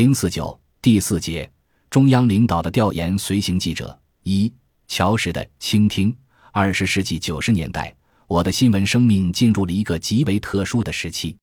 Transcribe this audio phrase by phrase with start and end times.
[0.00, 1.46] 零四九第四节，
[1.90, 4.50] 中央领导的调研随行记者一
[4.88, 6.16] 乔石的倾听。
[6.52, 7.94] 二十世纪九十年代，
[8.26, 11.36] 我的新闻生命进入了一个极为特殊的时期。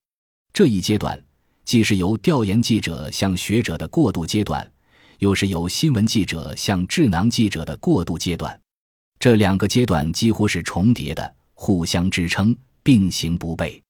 [0.52, 1.16] 这一阶段，
[1.64, 4.68] 既是由调研记者向学者的过渡阶段，
[5.20, 8.60] 又是由新闻记者向智囊记者的过渡阶段。
[9.20, 13.80] 这两个阶段几乎是重叠的，互相支撑，并行不悖。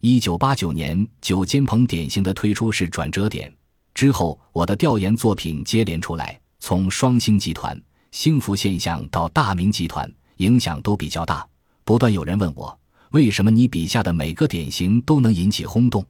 [0.00, 3.54] 一九八九年，九间棚典型的推出是转折点。
[3.98, 7.76] 之后，我的调研作品接连出来，从双星集团、
[8.12, 11.44] 幸福现象到大明集团，影响都比较大。
[11.82, 12.78] 不断有人问我，
[13.10, 16.06] 为什么你笔下的每个典型都能引起轰动？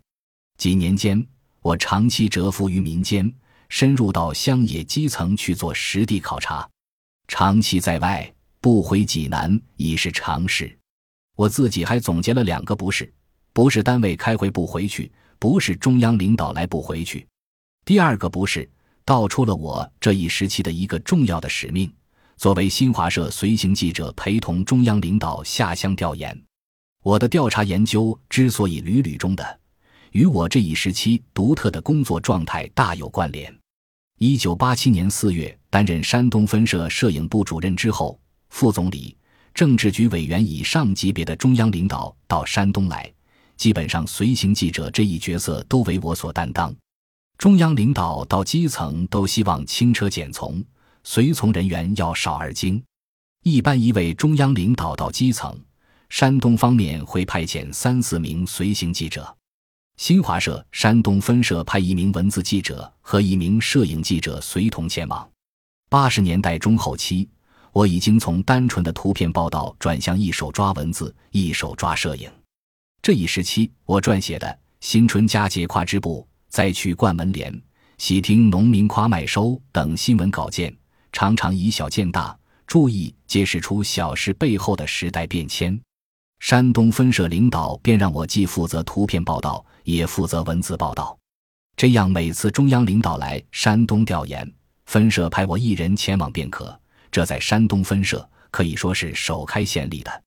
[0.59, 1.27] 几年间，
[1.63, 3.33] 我长期蛰伏于民间，
[3.71, 6.69] 深入到乡野基层去做实地考察，
[7.27, 10.79] 长期在外不回济南已是常事。
[11.37, 13.11] 我自己还总结了两个不是：
[13.55, 17.27] 不是单位开会不回去，不是中央领导来不回去。
[17.89, 18.69] 第二个不是
[19.07, 21.91] 道出了我这一时期的一个重要的使命。
[22.37, 26.39] 作为新华社随行记者，陪同中央领导下乡调研，
[27.03, 29.61] 我的调查研究之所以屡屡中的，
[30.11, 33.51] 与我这一时期独特的工作状态大有关联。
[34.19, 39.17] 一九八七年四月，担任山东分社摄影部主任之后，副总理、
[39.55, 43.11] 政治局委员以上级别的中央领导到山东来，
[43.57, 46.77] 基本上随行记者这一角色都为我所担当。
[47.39, 50.61] 中央领导到基层都希望轻车简从，
[51.05, 52.83] 随从人员要少而精。
[53.45, 55.57] 一般一位中央领导到基层，
[56.09, 59.33] 山东方面会派遣三四名随行记者。
[59.99, 65.29] 新华社山东分社派一名文字记者和一名摄影记者随同前往。
[65.89, 67.29] 八十年代中后期，
[67.73, 72.29] 我已经从单纯的图片报道转向一手抓文字、一手抓摄影。
[73.01, 74.49] 这一时期，我撰写的
[74.81, 76.27] 《新春佳节跨支部》。
[76.49, 77.63] 再去灌门帘，
[77.99, 80.75] 喜听农民夸麦收等新闻稿件，
[81.13, 85.79] 常常以小见大，注意揭示出小事背后的时代变迁。
[86.41, 91.17] 山东分社领导便让我既负责图片报道，也负责文字报道。
[91.77, 94.51] 这样每次中央领导来山东调研，
[94.87, 96.79] 分社派我一人前往便可。
[97.11, 100.23] 这在山东分社可以说是首开先例的。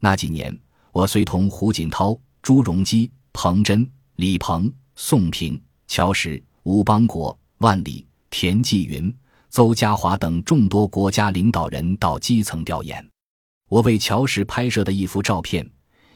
[0.00, 0.56] 那几年，
[0.92, 4.72] 我随同胡锦涛、朱镕基、彭真、李鹏。
[5.00, 9.16] 宋平、乔石、吴邦国、万里、田纪云、
[9.48, 13.08] 邹家华等众多国家领导人到基层调研。
[13.68, 15.64] 我为乔石拍摄的一幅照片，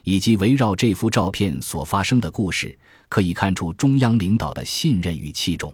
[0.03, 2.77] 以及围绕这幅照片所发生的故事，
[3.07, 5.73] 可以看出中央领导的信任与器重。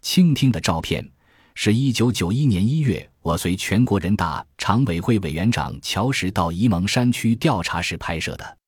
[0.00, 1.06] 倾听的照片
[1.54, 8.58] 是一九九一年一月，我随全国人大常委会委员长乔石到沂蒙山区调查时拍摄的。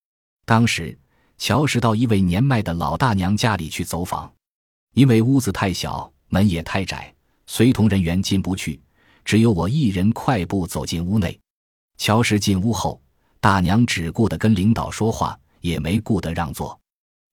[0.45, 0.99] 当时。
[1.41, 4.31] 乔石到一位年迈的老大娘家里去走访，
[4.93, 7.13] 因为屋子太小，门也太窄，
[7.47, 8.79] 随同人员进不去，
[9.25, 11.41] 只有我一人快步走进屋内。
[11.97, 13.01] 乔石进屋后，
[13.41, 16.79] 大娘只顾得跟领导说话，也没顾得让座。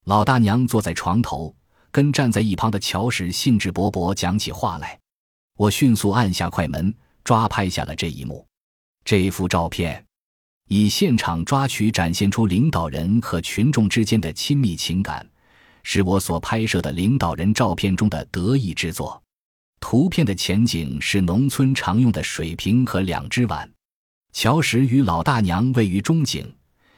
[0.06, 1.53] 老大娘坐在床头，
[1.91, 4.97] 跟站在一旁的乔石兴致勃勃讲起话来。
[5.57, 6.95] 我迅速按下快门，
[7.25, 8.47] 抓拍下了这一幕。
[9.03, 10.06] 这一幅照片。
[10.67, 15.25] 以现场抓取展现出领导人和群众之间的亲密情感，
[15.83, 19.22] 是我所拍摄的领导人照片中的得意之作。
[19.79, 23.69] 图片的前景是农村常用的水瓶和两只碗，
[24.33, 26.53] 乔石与老大娘位于中景，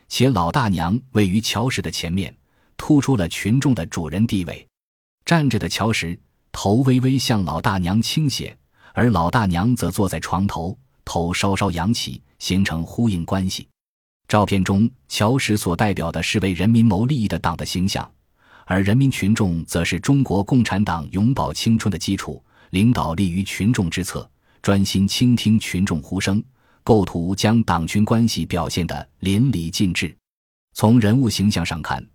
[0.08, 2.36] 且老大娘位于乔石的前面，
[2.76, 4.68] 突出了群众的主人地位。
[5.26, 6.20] 站着的乔石
[6.52, 8.58] 头微微向老大娘倾斜，
[8.94, 10.76] 而老大娘则坐在床头，
[11.06, 12.20] 头稍稍扬起。
[12.40, 13.68] 形成呼应关系。
[14.28, 18.10] 照片中，乔石所代表的是为人民谋利益的党的形象，
[18.66, 22.44] 而人民群众则是中国共产党永葆青春的基础。
[22.72, 24.30] 领导立于群众之侧，
[24.62, 26.44] 专心倾听群众呼声，
[26.84, 30.16] 构图将党群关系表现得淋漓尽致。
[30.76, 32.08] 从人物形象上看，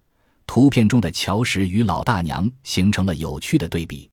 [0.46, 4.08] 图片中的乔石与老大娘形成了有趣的对比。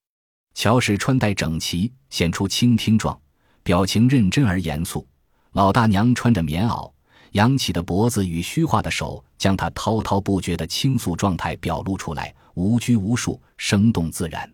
[0.55, 3.15] 乔石穿戴整齐，显出倾听状，
[3.62, 5.07] 表情认真而严肃。
[5.53, 6.89] 老大娘穿着棉袄，
[7.33, 14.50] 扬起的脖子与虚化的手，将她滔滔不绝的倾诉状态表露出来，无拘无束，生动自然。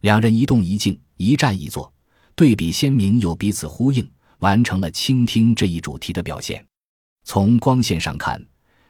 [0.00, 1.92] 两人一动一静，一站一坐，
[2.34, 6.64] 对比鲜明又彼此呼应，完成了倾听这一主题的表现。
[7.24, 8.42] 从光线上看，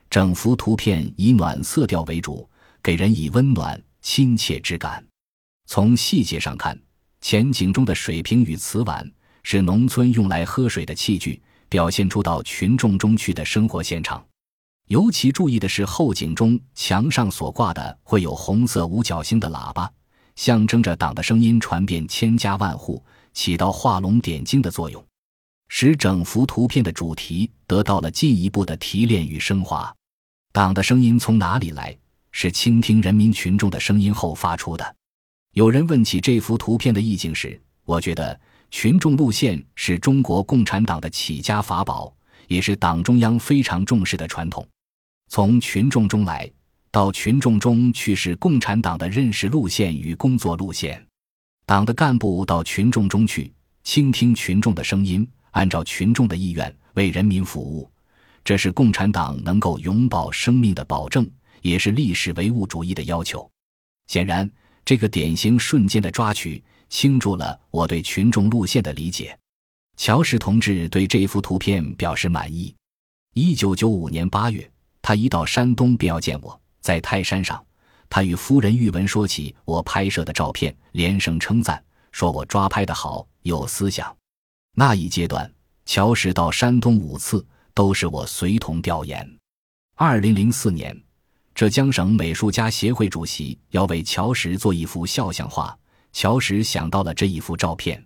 [0.09, 2.49] 整幅图片以暖色调为主，
[2.81, 5.05] 给人以温暖亲切之感。
[5.67, 6.81] 从细节上看，
[7.21, 9.05] 前景中的水瓶与瓷碗。
[9.43, 14.25] 是农村用来喝水的器具，表现出到群众中去的生活现场。
[14.89, 19.91] 尤其注意的是后景中墙上所挂的会有红色五角星的喇叭，
[20.37, 23.03] 象征着党的声音传遍千家万户，
[23.33, 25.05] 起到画龙点睛的作用，
[25.69, 29.95] 使整幅图片的主题得到了进一步的提炼与升华。
[30.53, 31.97] 党的声音从哪里来？
[32.33, 34.97] 是倾听人民群众的声音后发出的。
[35.53, 38.41] 有人问起这幅图片的意境时，我觉得
[38.71, 42.15] 群众路线是中国共产党的起家法宝，
[42.47, 44.67] 也是党中央非常重视的传统。
[45.29, 46.49] 从群众中来
[46.91, 51.05] 到群众中去，是共产党的认识路线与工作路线。
[51.67, 53.53] 党的干部到群众中去，
[53.83, 57.91] 倾听群众的声音，按照群众的意愿为人民服务，
[58.45, 61.29] 这是共产党能够永葆生命的保证，
[61.63, 63.51] 也是历史唯物主义的要求。
[64.07, 64.49] 显然。
[64.91, 69.39] 这个典型瞬间的抓取，倾注了我对群众路线的理解。
[69.97, 72.75] 乔石同志对这幅图片表示满意。
[73.35, 74.69] 一九九五年八月，
[75.01, 77.65] 他一到山东便要见我，在泰山上，
[78.09, 84.13] 他与夫人玉文说起我拍摄的照片，连声称赞，说我抓拍的好，有思想。
[84.75, 85.49] 那一阶段，
[85.87, 89.39] 乔石到山东五次，都是我随同调研。
[89.95, 91.01] 二零零四年。
[91.61, 95.79] 浙江省美术家协会主席要为乔石做一幅肖像画，
[96.11, 98.03] 乔石想到了这一幅照片，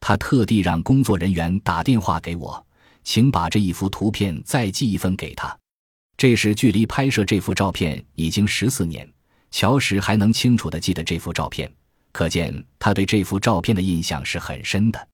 [0.00, 2.66] 他特地让工作人员打电话给我，
[3.04, 5.54] 请把这一幅图片再寄一份给他。
[6.16, 9.06] 这时距离拍摄这幅照片已经十四年，
[9.50, 11.70] 乔石还能清楚地记得这幅照片，
[12.12, 15.08] 可见他对这幅照片的印象是很深的。